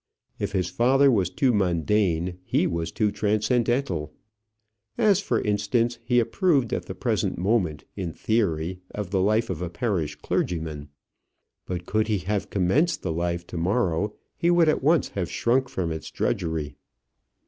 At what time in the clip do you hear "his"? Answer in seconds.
0.53-0.67